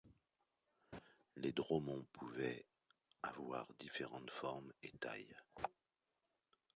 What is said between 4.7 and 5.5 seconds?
et tailles.